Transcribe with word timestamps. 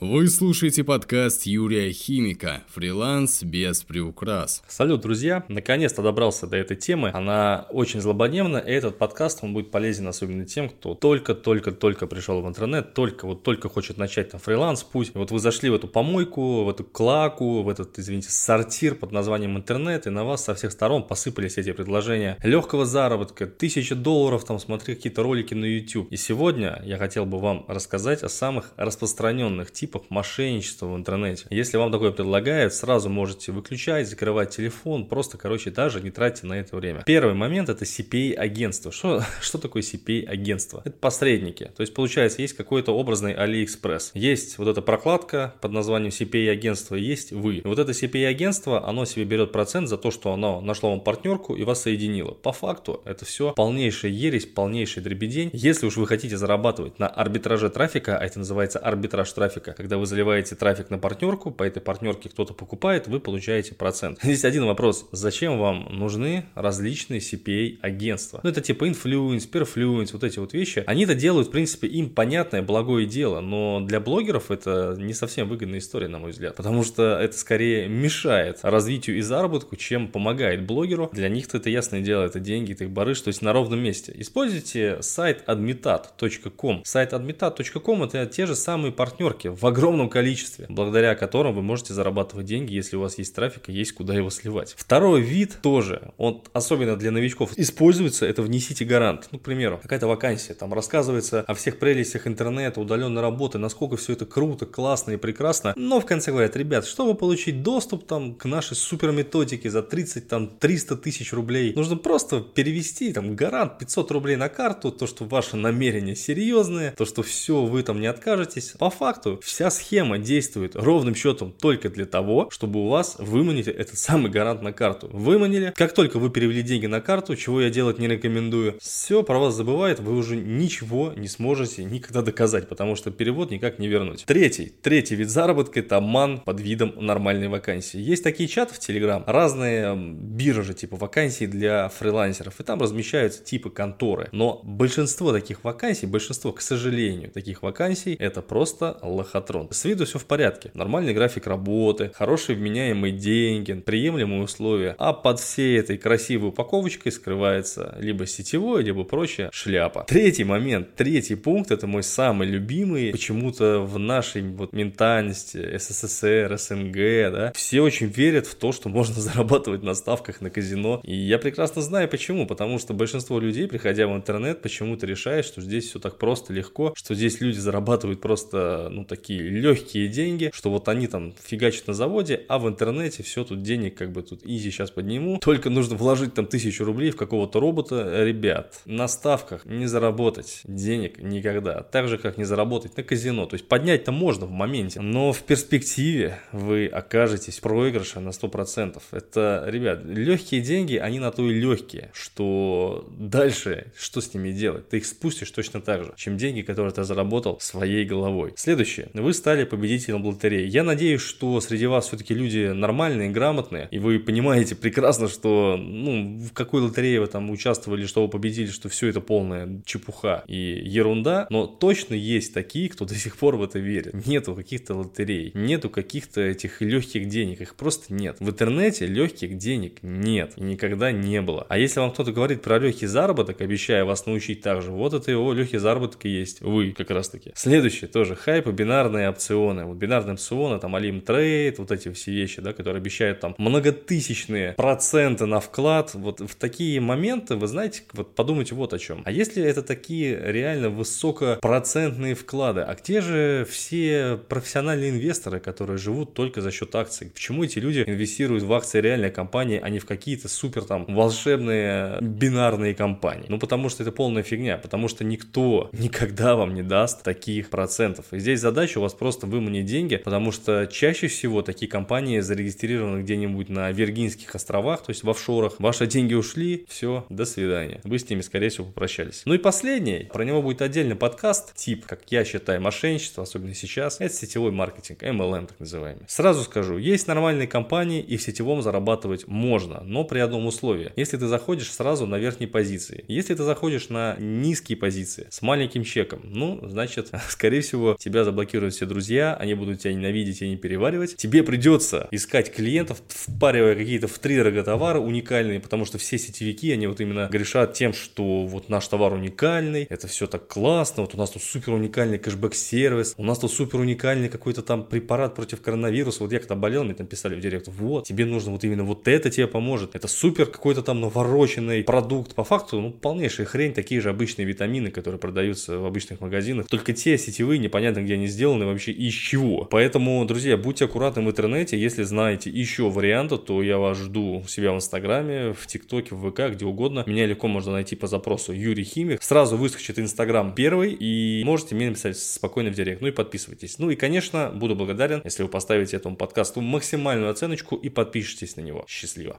Вы 0.00 0.28
слушаете 0.28 0.84
подкаст 0.84 1.42
Юрия 1.44 1.90
Химика 1.90 2.62
«Фриланс 2.68 3.42
без 3.42 3.82
приукрас». 3.82 4.62
Салют, 4.68 5.00
друзья! 5.00 5.44
Наконец-то 5.48 6.02
добрался 6.02 6.46
до 6.46 6.56
этой 6.56 6.76
темы. 6.76 7.10
Она 7.12 7.66
очень 7.70 8.00
злободневна, 8.00 8.60
и 8.60 8.70
этот 8.70 8.96
подкаст 8.96 9.40
он 9.42 9.54
будет 9.54 9.72
полезен 9.72 10.06
особенно 10.06 10.44
тем, 10.44 10.68
кто 10.68 10.94
только-только-только 10.94 12.06
пришел 12.06 12.40
в 12.40 12.46
интернет, 12.46 12.94
только 12.94 13.26
вот 13.26 13.42
только 13.42 13.68
хочет 13.68 13.96
начать 13.96 14.30
там 14.30 14.38
фриланс 14.38 14.84
путь. 14.84 15.10
И 15.16 15.18
вот 15.18 15.32
вы 15.32 15.40
зашли 15.40 15.68
в 15.68 15.74
эту 15.74 15.88
помойку, 15.88 16.62
в 16.62 16.68
эту 16.68 16.84
клаку, 16.84 17.62
в 17.62 17.68
этот, 17.68 17.98
извините, 17.98 18.30
сортир 18.30 18.94
под 18.94 19.10
названием 19.10 19.56
интернет, 19.56 20.06
и 20.06 20.10
на 20.10 20.22
вас 20.22 20.44
со 20.44 20.54
всех 20.54 20.70
сторон 20.70 21.08
посыпались 21.08 21.58
эти 21.58 21.72
предложения 21.72 22.38
легкого 22.44 22.86
заработка, 22.86 23.48
тысяча 23.48 23.96
долларов, 23.96 24.44
там 24.44 24.60
смотри 24.60 24.94
какие-то 24.94 25.24
ролики 25.24 25.54
на 25.54 25.64
YouTube. 25.64 26.06
И 26.12 26.16
сегодня 26.16 26.80
я 26.84 26.98
хотел 26.98 27.26
бы 27.26 27.40
вам 27.40 27.64
рассказать 27.66 28.22
о 28.22 28.28
самых 28.28 28.72
распространенных 28.76 29.72
типах 29.72 29.87
типах 29.88 30.02
мошенничества 30.10 30.86
в 30.86 30.96
интернете. 30.96 31.46
Если 31.50 31.76
вам 31.76 31.90
такое 31.90 32.12
предлагают, 32.12 32.74
сразу 32.74 33.08
можете 33.08 33.52
выключать, 33.52 34.08
закрывать 34.08 34.50
телефон, 34.50 35.06
просто, 35.06 35.38
короче, 35.38 35.70
даже 35.70 36.00
не 36.00 36.10
тратьте 36.10 36.46
на 36.46 36.54
это 36.54 36.76
время. 36.76 37.02
Первый 37.06 37.34
момент 37.34 37.68
это 37.68 37.84
CPA-агентство. 37.84 38.92
Что, 38.92 39.22
что 39.40 39.58
такое 39.58 39.82
CPA-агентство? 39.82 40.82
Это 40.84 40.96
посредники. 40.98 41.70
То 41.76 41.80
есть, 41.80 41.94
получается, 41.94 42.42
есть 42.42 42.54
какой-то 42.54 42.92
образный 42.92 43.34
AliExpress. 43.34 44.10
Есть 44.14 44.58
вот 44.58 44.68
эта 44.68 44.82
прокладка 44.82 45.54
под 45.60 45.72
названием 45.72 46.10
CPA-агентство, 46.10 46.94
есть 46.94 47.32
вы. 47.32 47.56
И 47.56 47.66
вот 47.66 47.78
это 47.78 47.92
CPA-агентство, 47.92 48.86
оно 48.86 49.04
себе 49.04 49.24
берет 49.24 49.52
процент 49.52 49.88
за 49.88 49.96
то, 49.96 50.10
что 50.10 50.32
оно 50.32 50.60
нашло 50.60 50.90
вам 50.90 51.00
партнерку 51.00 51.54
и 51.54 51.64
вас 51.64 51.82
соединило. 51.82 52.32
По 52.32 52.52
факту 52.52 53.00
это 53.04 53.24
все 53.24 53.52
полнейшая 53.54 54.12
ересь, 54.12 54.46
полнейший 54.46 55.02
дребедень. 55.02 55.50
Если 55.52 55.86
уж 55.86 55.96
вы 55.96 56.06
хотите 56.06 56.36
зарабатывать 56.36 56.98
на 56.98 57.06
арбитраже 57.06 57.70
трафика, 57.70 58.18
а 58.18 58.24
это 58.24 58.38
называется 58.38 58.78
арбитраж 58.78 59.32
трафика, 59.32 59.72
когда 59.78 59.96
вы 59.96 60.06
заливаете 60.06 60.56
трафик 60.56 60.90
на 60.90 60.98
партнерку, 60.98 61.52
по 61.52 61.62
этой 61.62 61.80
партнерке 61.80 62.28
кто-то 62.28 62.52
покупает, 62.52 63.06
вы 63.06 63.20
получаете 63.20 63.76
процент. 63.76 64.18
Здесь 64.22 64.44
один 64.44 64.66
вопрос. 64.66 65.08
Зачем 65.12 65.56
вам 65.56 65.86
нужны 65.92 66.46
различные 66.56 67.20
CPA-агентства? 67.20 68.40
Ну, 68.42 68.50
это 68.50 68.60
типа 68.60 68.88
Influence, 68.88 69.48
Perfluence, 69.48 70.10
вот 70.14 70.24
эти 70.24 70.40
вот 70.40 70.52
вещи. 70.52 70.82
Они 70.88 71.04
это 71.04 71.14
делают, 71.14 71.46
в 71.46 71.50
принципе, 71.52 71.86
им 71.86 72.10
понятное, 72.10 72.60
благое 72.60 73.06
дело, 73.06 73.40
но 73.40 73.80
для 73.80 74.00
блогеров 74.00 74.50
это 74.50 74.96
не 74.98 75.14
совсем 75.14 75.48
выгодная 75.48 75.78
история, 75.78 76.08
на 76.08 76.18
мой 76.18 76.32
взгляд, 76.32 76.56
потому 76.56 76.82
что 76.82 77.16
это 77.16 77.38
скорее 77.38 77.86
мешает 77.86 78.58
развитию 78.62 79.18
и 79.18 79.20
заработку, 79.20 79.76
чем 79.76 80.08
помогает 80.08 80.66
блогеру. 80.66 81.08
Для 81.12 81.28
них-то 81.28 81.58
это 81.58 81.70
ясное 81.70 82.00
дело, 82.00 82.24
это 82.24 82.40
деньги, 82.40 82.72
это 82.72 82.82
их 82.82 82.90
барыш, 82.90 83.20
то 83.20 83.28
есть 83.28 83.42
на 83.42 83.52
ровном 83.52 83.78
месте. 83.78 84.12
Используйте 84.16 85.02
сайт 85.02 85.44
admitat.com. 85.46 86.82
Сайт 86.84 87.12
admitat.com 87.12 88.02
это 88.02 88.26
те 88.26 88.46
же 88.46 88.56
самые 88.56 88.90
партнерки 88.90 89.46
в 89.46 89.67
огромном 89.68 90.08
количестве, 90.08 90.66
благодаря 90.68 91.14
которым 91.14 91.54
вы 91.54 91.62
можете 91.62 91.94
зарабатывать 91.94 92.46
деньги, 92.46 92.74
если 92.74 92.96
у 92.96 93.00
вас 93.00 93.18
есть 93.18 93.34
трафик 93.34 93.68
и 93.68 93.72
есть 93.72 93.92
куда 93.92 94.14
его 94.14 94.30
сливать. 94.30 94.74
Второй 94.76 95.20
вид 95.20 95.58
тоже, 95.62 96.12
он 96.16 96.42
особенно 96.52 96.96
для 96.96 97.10
новичков 97.10 97.52
используется, 97.56 98.26
это 98.26 98.42
внесите 98.42 98.84
гарант. 98.84 99.28
Ну, 99.30 99.38
к 99.38 99.42
примеру, 99.42 99.78
какая-то 99.80 100.06
вакансия, 100.06 100.54
там 100.54 100.74
рассказывается 100.74 101.42
о 101.42 101.54
всех 101.54 101.78
прелестях 101.78 102.26
интернета, 102.26 102.80
удаленной 102.80 103.22
работы, 103.22 103.58
насколько 103.58 103.96
все 103.96 104.14
это 104.14 104.26
круто, 104.26 104.66
классно 104.66 105.12
и 105.12 105.16
прекрасно, 105.16 105.74
но 105.76 106.00
в 106.00 106.06
конце 106.06 106.30
говорят, 106.30 106.56
ребят, 106.56 106.86
чтобы 106.86 107.14
получить 107.14 107.62
доступ 107.62 108.06
там 108.06 108.34
к 108.34 108.44
нашей 108.46 108.76
супер 108.76 109.12
методике 109.12 109.70
за 109.70 109.82
30, 109.82 110.28
там 110.28 110.48
300 110.48 110.96
тысяч 110.96 111.32
рублей, 111.32 111.72
нужно 111.74 111.96
просто 111.96 112.40
перевести 112.40 113.12
там 113.12 113.36
гарант 113.36 113.78
500 113.78 114.10
рублей 114.10 114.36
на 114.36 114.48
карту, 114.48 114.90
то, 114.90 115.06
что 115.06 115.24
ваши 115.24 115.56
намерения 115.56 116.16
серьезные, 116.16 116.92
то, 116.92 117.04
что 117.04 117.22
все, 117.22 117.64
вы 117.64 117.82
там 117.82 118.00
не 118.00 118.06
откажетесь. 118.06 118.74
По 118.78 118.90
факту, 118.90 119.38
Вся 119.58 119.70
схема 119.70 120.18
действует 120.18 120.76
ровным 120.76 121.16
счетом 121.16 121.50
только 121.50 121.88
для 121.88 122.06
того, 122.06 122.48
чтобы 122.52 122.78
у 122.78 122.86
вас 122.86 123.16
выманить 123.18 123.66
этот 123.66 123.98
самый 123.98 124.30
гарант 124.30 124.62
на 124.62 124.72
карту. 124.72 125.10
Выманили, 125.12 125.72
как 125.74 125.94
только 125.94 126.20
вы 126.20 126.30
перевели 126.30 126.62
деньги 126.62 126.86
на 126.86 127.00
карту, 127.00 127.34
чего 127.34 127.60
я 127.60 127.68
делать 127.68 127.98
не 127.98 128.06
рекомендую, 128.06 128.78
все 128.80 129.24
про 129.24 129.40
вас 129.40 129.56
забывает, 129.56 129.98
вы 129.98 130.16
уже 130.16 130.36
ничего 130.36 131.12
не 131.16 131.26
сможете 131.26 131.82
никогда 131.82 132.22
доказать, 132.22 132.68
потому 132.68 132.94
что 132.94 133.10
перевод 133.10 133.50
никак 133.50 133.80
не 133.80 133.88
вернуть. 133.88 134.26
Третий, 134.26 134.72
третий 134.80 135.16
вид 135.16 135.28
заработка 135.28 135.80
это 135.80 135.96
обман 135.96 136.38
под 136.38 136.60
видом 136.60 136.94
нормальной 136.94 137.48
вакансии. 137.48 137.98
Есть 137.98 138.22
такие 138.22 138.48
чаты 138.48 138.74
в 138.74 138.78
Telegram, 138.78 139.24
разные 139.26 139.96
биржи 139.96 140.72
типа 140.72 140.94
вакансий 140.94 141.48
для 141.48 141.88
фрилансеров, 141.88 142.60
и 142.60 142.62
там 142.62 142.80
размещаются 142.80 143.42
типы 143.42 143.70
конторы. 143.70 144.28
Но 144.30 144.60
большинство 144.62 145.32
таких 145.32 145.64
вакансий, 145.64 146.06
большинство, 146.06 146.52
к 146.52 146.60
сожалению, 146.60 147.32
таких 147.32 147.64
вакансий, 147.64 148.14
это 148.14 148.40
просто 148.40 149.00
лохотрон 149.02 149.47
патрон. 149.48 149.68
С 149.70 149.84
виду 149.84 150.04
все 150.04 150.18
в 150.18 150.26
порядке. 150.26 150.70
Нормальный 150.74 151.14
график 151.14 151.46
работы, 151.46 152.10
хорошие 152.14 152.56
вменяемые 152.56 153.12
деньги, 153.12 153.72
приемлемые 153.72 154.42
условия. 154.42 154.94
А 154.98 155.12
под 155.14 155.40
всей 155.40 155.78
этой 155.78 155.96
красивой 155.96 156.50
упаковочкой 156.50 157.12
скрывается 157.12 157.96
либо 157.98 158.26
сетевой, 158.26 158.82
либо 158.82 159.04
прочее 159.04 159.48
шляпа. 159.52 160.04
Третий 160.06 160.44
момент, 160.44 160.94
третий 160.96 161.34
пункт, 161.34 161.70
это 161.70 161.86
мой 161.86 162.02
самый 162.02 162.46
любимый. 162.46 163.10
Почему-то 163.10 163.80
в 163.80 163.98
нашей 163.98 164.42
вот 164.42 164.72
ментальности 164.74 165.78
СССР, 165.78 166.54
СНГ, 166.58 167.32
да, 167.32 167.52
все 167.54 167.80
очень 167.80 168.08
верят 168.08 168.46
в 168.46 168.54
то, 168.54 168.72
что 168.72 168.90
можно 168.90 169.14
зарабатывать 169.20 169.82
на 169.82 169.94
ставках 169.94 170.42
на 170.42 170.50
казино. 170.50 171.00
И 171.04 171.14
я 171.14 171.38
прекрасно 171.38 171.80
знаю 171.80 172.08
почему. 172.08 172.46
Потому 172.46 172.78
что 172.78 172.92
большинство 172.92 173.40
людей, 173.40 173.66
приходя 173.66 174.06
в 174.06 174.14
интернет, 174.14 174.60
почему-то 174.60 175.06
решают, 175.06 175.46
что 175.46 175.62
здесь 175.62 175.88
все 175.88 175.98
так 175.98 176.18
просто, 176.18 176.52
легко, 176.52 176.92
что 176.94 177.14
здесь 177.14 177.40
люди 177.40 177.58
зарабатывают 177.58 178.20
просто, 178.20 178.88
ну, 178.90 179.04
такие 179.04 179.27
такие 179.28 179.50
легкие 179.50 180.08
деньги, 180.08 180.50
что 180.54 180.70
вот 180.70 180.88
они 180.88 181.06
там 181.06 181.34
фигачат 181.44 181.86
на 181.86 181.92
заводе, 181.92 182.46
а 182.48 182.58
в 182.58 182.66
интернете 182.66 183.22
все 183.22 183.44
тут 183.44 183.62
денег 183.62 183.94
как 183.94 184.10
бы 184.10 184.22
тут 184.22 184.40
изи 184.44 184.70
сейчас 184.70 184.90
подниму. 184.90 185.38
Только 185.38 185.68
нужно 185.68 185.96
вложить 185.96 186.32
там 186.32 186.46
тысячу 186.46 186.84
рублей 186.84 187.10
в 187.10 187.16
какого-то 187.16 187.60
робота. 187.60 188.24
Ребят, 188.24 188.80
на 188.86 189.06
ставках 189.06 189.66
не 189.66 189.86
заработать 189.86 190.62
денег 190.64 191.18
никогда. 191.18 191.82
Так 191.82 192.08
же, 192.08 192.16
как 192.16 192.38
не 192.38 192.44
заработать 192.44 192.96
на 192.96 193.02
казино. 193.02 193.44
То 193.44 193.54
есть 193.54 193.68
поднять-то 193.68 194.12
можно 194.12 194.46
в 194.46 194.50
моменте, 194.50 195.00
но 195.02 195.32
в 195.32 195.42
перспективе 195.42 196.38
вы 196.52 196.86
окажетесь 196.86 197.58
в 197.58 197.60
проигрыше 197.60 198.20
на 198.20 198.30
100%. 198.30 199.02
Это, 199.12 199.64
ребят, 199.66 200.04
легкие 200.04 200.62
деньги, 200.62 200.96
они 200.96 201.18
на 201.18 201.30
то 201.32 201.46
и 201.46 201.52
легкие, 201.52 202.10
что 202.14 203.06
дальше 203.18 203.92
что 203.98 204.22
с 204.22 204.32
ними 204.32 204.52
делать? 204.52 204.88
Ты 204.88 204.98
их 204.98 205.06
спустишь 205.06 205.50
точно 205.50 205.82
так 205.82 206.04
же, 206.04 206.14
чем 206.16 206.38
деньги, 206.38 206.62
которые 206.62 206.94
ты 206.94 207.04
заработал 207.04 207.60
своей 207.60 208.06
головой. 208.06 208.54
Следующее 208.56 209.10
вы 209.20 209.32
стали 209.32 209.64
победителем 209.64 210.24
лотереи. 210.24 210.66
Я 210.66 210.84
надеюсь, 210.84 211.20
что 211.20 211.60
среди 211.60 211.86
вас 211.86 212.08
все-таки 212.08 212.34
люди 212.34 212.68
нормальные, 212.72 213.30
грамотные, 213.30 213.88
и 213.90 213.98
вы 213.98 214.18
понимаете 214.18 214.74
прекрасно, 214.74 215.28
что 215.28 215.76
ну, 215.78 216.38
в 216.38 216.52
какой 216.52 216.82
лотерее 216.82 217.20
вы 217.20 217.26
там 217.26 217.50
участвовали, 217.50 218.06
что 218.06 218.22
вы 218.22 218.28
победили, 218.28 218.68
что 218.68 218.88
все 218.88 219.08
это 219.08 219.20
полная 219.20 219.82
чепуха 219.84 220.44
и 220.46 220.82
ерунда, 220.84 221.46
но 221.50 221.66
точно 221.66 222.14
есть 222.14 222.54
такие, 222.54 222.88
кто 222.88 223.04
до 223.04 223.14
сих 223.14 223.36
пор 223.36 223.56
в 223.56 223.62
это 223.62 223.78
верит. 223.78 224.26
Нету 224.26 224.54
каких-то 224.54 224.94
лотерей, 224.94 225.50
нету 225.54 225.90
каких-то 225.90 226.40
этих 226.40 226.80
легких 226.80 227.28
денег, 227.28 227.60
их 227.60 227.74
просто 227.74 228.12
нет. 228.12 228.36
В 228.40 228.50
интернете 228.50 229.06
легких 229.06 229.56
денег 229.56 229.98
нет 230.02 230.52
и 230.56 230.62
никогда 230.62 231.12
не 231.12 231.40
было. 231.40 231.66
А 231.68 231.78
если 231.78 232.00
вам 232.00 232.12
кто-то 232.12 232.32
говорит 232.32 232.62
про 232.62 232.78
легкий 232.78 233.06
заработок, 233.06 233.60
обещая 233.60 234.04
вас 234.04 234.26
научить 234.26 234.62
так 234.62 234.82
же, 234.82 234.90
вот 234.90 235.14
это 235.14 235.30
его 235.30 235.52
легкий 235.52 235.78
заработок 235.78 236.24
и 236.24 236.28
есть 236.28 236.60
вы 236.60 236.92
как 236.92 237.10
раз 237.10 237.28
таки. 237.28 237.52
Следующее 237.54 238.08
тоже 238.08 238.34
хайп 238.34 238.68
и 238.68 238.72
бинар 238.72 239.07
бинарные 239.08 239.30
опционы. 239.30 239.84
Вот 239.84 239.96
бинарные 239.96 240.34
опционы, 240.34 240.78
там 240.78 240.94
Alim 240.94 241.24
Trade, 241.24 241.74
вот 241.78 241.90
эти 241.90 242.12
все 242.12 242.32
вещи, 242.32 242.60
да, 242.60 242.72
которые 242.72 243.00
обещают 243.00 243.40
там 243.40 243.54
многотысячные 243.58 244.72
проценты 244.72 245.46
на 245.46 245.60
вклад. 245.60 246.14
Вот 246.14 246.40
в 246.40 246.54
такие 246.56 247.00
моменты, 247.00 247.56
вы 247.56 247.66
знаете, 247.66 248.02
вот 248.12 248.34
подумайте 248.34 248.74
вот 248.74 248.92
о 248.92 248.98
чем. 248.98 249.22
А 249.24 249.30
если 249.30 249.62
это 249.62 249.82
такие 249.82 250.38
реально 250.40 250.90
высокопроцентные 250.90 252.34
вклады, 252.34 252.82
а 252.82 252.94
где 252.94 253.20
же 253.20 253.66
все 253.70 254.38
профессиональные 254.48 255.10
инвесторы, 255.10 255.60
которые 255.60 255.98
живут 255.98 256.34
только 256.34 256.60
за 256.60 256.70
счет 256.70 256.94
акций? 256.94 257.30
Почему 257.32 257.64
эти 257.64 257.78
люди 257.78 258.04
инвестируют 258.06 258.64
в 258.64 258.72
акции 258.72 259.00
реальной 259.00 259.30
компании, 259.30 259.80
а 259.82 259.88
не 259.88 259.98
в 259.98 260.06
какие-то 260.06 260.48
супер 260.48 260.84
там 260.84 261.06
волшебные 261.08 262.18
бинарные 262.20 262.94
компании? 262.94 263.46
Ну, 263.48 263.58
потому 263.58 263.88
что 263.88 264.02
это 264.02 264.12
полная 264.12 264.42
фигня, 264.42 264.76
потому 264.76 265.08
что 265.08 265.24
никто 265.24 265.88
никогда 265.92 266.56
вам 266.56 266.74
не 266.74 266.82
даст 266.82 267.22
таких 267.22 267.70
процентов. 267.70 268.26
И 268.32 268.38
здесь 268.38 268.60
задача 268.60 268.97
у 268.98 269.02
вас 269.02 269.14
просто 269.14 269.46
выманить 269.46 269.86
деньги, 269.86 270.16
потому 270.16 270.52
что 270.52 270.86
чаще 270.86 271.28
всего 271.28 271.62
такие 271.62 271.90
компании 271.90 272.40
зарегистрированы 272.40 273.22
где-нибудь 273.22 273.68
на 273.68 273.90
Виргинских 273.90 274.54
островах, 274.54 275.02
то 275.02 275.10
есть 275.10 275.22
в 275.22 275.30
офшорах. 275.30 275.74
Ваши 275.78 276.06
деньги 276.06 276.34
ушли, 276.34 276.84
все, 276.88 277.26
до 277.28 277.44
свидания. 277.44 278.00
Вы 278.04 278.18
с 278.18 278.28
ними, 278.28 278.40
скорее 278.40 278.68
всего, 278.68 278.86
попрощались. 278.86 279.42
Ну 279.44 279.54
и 279.54 279.58
последний, 279.58 280.28
про 280.32 280.44
него 280.44 280.62
будет 280.62 280.82
отдельный 280.82 281.16
подкаст, 281.16 281.74
тип, 281.74 282.06
как 282.06 282.22
я 282.30 282.44
считаю, 282.44 282.80
мошенничество, 282.80 283.42
особенно 283.42 283.74
сейчас, 283.74 284.20
это 284.20 284.34
сетевой 284.34 284.72
маркетинг, 284.72 285.22
MLM 285.22 285.66
так 285.66 285.80
называемый. 285.80 286.24
Сразу 286.26 286.62
скажу, 286.62 286.98
есть 286.98 287.26
нормальные 287.26 287.68
компании 287.68 288.22
и 288.22 288.36
в 288.36 288.42
сетевом 288.42 288.82
зарабатывать 288.82 289.46
можно, 289.46 290.02
но 290.04 290.24
при 290.24 290.38
одном 290.38 290.66
условии. 290.66 291.12
Если 291.16 291.36
ты 291.36 291.46
заходишь 291.46 291.92
сразу 291.92 292.26
на 292.26 292.38
верхней 292.38 292.66
позиции. 292.66 293.24
Если 293.28 293.54
ты 293.54 293.62
заходишь 293.62 294.08
на 294.08 294.36
низкие 294.38 294.96
позиции 294.96 295.46
с 295.50 295.62
маленьким 295.62 296.04
чеком, 296.04 296.40
ну, 296.44 296.80
значит, 296.88 297.30
скорее 297.48 297.80
всего, 297.80 298.16
тебя 298.18 298.44
заблокируют 298.44 298.87
рекламировать 298.88 298.94
все 298.94 299.06
друзья, 299.06 299.54
они 299.54 299.74
будут 299.74 300.00
тебя 300.00 300.12
ненавидеть 300.12 300.62
и 300.62 300.68
не 300.68 300.76
переваривать. 300.76 301.36
Тебе 301.36 301.62
придется 301.62 302.28
искать 302.30 302.72
клиентов, 302.72 303.22
впаривая 303.28 303.94
какие-то 303.94 304.28
в 304.28 304.38
три 304.38 304.56
дорого 304.56 304.82
товары 304.82 305.20
уникальные, 305.20 305.80
потому 305.80 306.04
что 306.04 306.18
все 306.18 306.38
сетевики, 306.38 306.92
они 306.92 307.06
вот 307.06 307.20
именно 307.20 307.48
грешат 307.50 307.94
тем, 307.94 308.12
что 308.12 308.66
вот 308.66 308.88
наш 308.88 309.06
товар 309.08 309.32
уникальный, 309.32 310.04
это 310.04 310.26
все 310.26 310.46
так 310.46 310.66
классно, 310.66 311.22
вот 311.22 311.34
у 311.34 311.38
нас 311.38 311.50
тут 311.50 311.62
супер 311.62 311.92
уникальный 311.92 312.38
кэшбэк-сервис, 312.38 313.34
у 313.36 313.44
нас 313.44 313.58
тут 313.58 313.72
супер 313.72 314.00
уникальный 314.00 314.48
какой-то 314.48 314.82
там 314.82 315.04
препарат 315.04 315.54
против 315.54 315.80
коронавируса, 315.80 316.42
вот 316.42 316.52
я 316.52 316.58
когда 316.58 316.74
болел, 316.74 317.04
мне 317.04 317.14
там 317.14 317.26
писали 317.26 317.54
в 317.54 317.60
директ, 317.60 317.88
вот, 317.88 318.26
тебе 318.26 318.44
нужно 318.44 318.72
вот 318.72 318.84
именно 318.84 319.04
вот 319.04 319.28
это 319.28 319.50
тебе 319.50 319.66
поможет, 319.66 320.14
это 320.14 320.28
супер 320.28 320.66
какой-то 320.66 321.02
там 321.02 321.20
навороченный 321.20 322.02
продукт, 322.02 322.54
по 322.54 322.64
факту, 322.64 323.00
ну, 323.00 323.10
полнейшая 323.10 323.66
хрень, 323.66 323.92
такие 323.92 324.20
же 324.20 324.30
обычные 324.30 324.66
витамины, 324.66 325.10
которые 325.10 325.38
продаются 325.38 325.98
в 325.98 326.06
обычных 326.06 326.40
магазинах, 326.40 326.86
только 326.88 327.12
те 327.12 327.38
сетевые, 327.38 327.78
непонятно 327.78 328.22
где 328.22 328.34
они 328.34 328.46
сделаны 328.46 328.77
вообще 328.86 329.12
и 329.12 329.28
из 329.28 329.34
чего. 329.34 329.84
Поэтому, 329.84 330.44
друзья, 330.44 330.76
будьте 330.76 331.04
аккуратны 331.04 331.42
в 331.42 331.48
интернете, 331.48 331.98
если 331.98 332.22
знаете 332.22 332.70
еще 332.70 333.10
варианты, 333.10 333.58
то 333.58 333.82
я 333.82 333.98
вас 333.98 334.18
жду 334.18 334.60
у 334.60 334.68
себя 334.68 334.92
в 334.92 334.96
инстаграме, 334.96 335.72
в 335.72 335.86
тиктоке, 335.86 336.34
в 336.34 336.50
ВК, 336.50 336.72
где 336.72 336.84
угодно. 336.84 337.24
Меня 337.26 337.46
легко 337.46 337.68
можно 337.68 337.92
найти 337.92 338.16
по 338.16 338.26
запросу 338.26 338.72
Юрий 338.72 339.04
Химик. 339.04 339.42
Сразу 339.42 339.76
выскочит 339.76 340.18
инстаграм 340.18 340.74
первый, 340.74 341.12
и 341.12 341.62
можете 341.64 341.94
мне 341.94 342.08
написать 342.08 342.38
спокойно 342.38 342.90
в 342.90 342.94
директ. 342.94 343.20
Ну 343.20 343.28
и 343.28 343.32
подписывайтесь. 343.32 343.98
Ну 343.98 344.10
и, 344.10 344.16
конечно, 344.16 344.70
буду 344.74 344.94
благодарен, 344.94 345.40
если 345.44 345.62
вы 345.62 345.68
поставите 345.68 346.16
этому 346.16 346.36
подкасту 346.36 346.80
максимальную 346.80 347.50
оценочку 347.50 347.96
и 347.96 348.08
подпишитесь 348.08 348.76
на 348.76 348.82
него. 348.82 349.04
Счастливо. 349.08 349.56